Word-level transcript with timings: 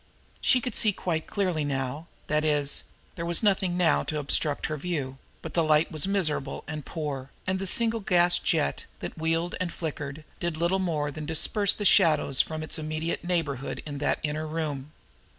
She 0.41 0.61
could 0.61 0.73
see 0.73 0.93
quite 0.93 1.27
clearly 1.27 1.63
now 1.63 2.07
that 2.25 2.43
is, 2.43 2.85
there 3.13 3.23
was 3.23 3.43
nothing 3.43 3.77
now 3.77 4.01
to 4.05 4.17
obstruct 4.17 4.65
her 4.65 4.75
view; 4.75 5.19
but 5.43 5.53
the 5.53 5.63
light 5.63 5.91
was 5.91 6.07
miserable 6.07 6.63
and 6.67 6.83
poor, 6.83 7.29
and 7.45 7.59
the 7.59 7.67
single 7.67 7.99
gas 7.99 8.39
jet 8.39 8.85
that 8.99 9.15
wheezed 9.15 9.53
and 9.59 9.71
flickered 9.71 10.23
did 10.39 10.57
little 10.57 10.79
more 10.79 11.11
than 11.11 11.27
disperse 11.27 11.75
the 11.75 11.85
shadows 11.85 12.41
from 12.41 12.63
its 12.63 12.79
immediate 12.79 13.23
neighborhood 13.23 13.83
in 13.85 13.99
that 13.99 14.17
inner 14.23 14.47
room. 14.47 14.91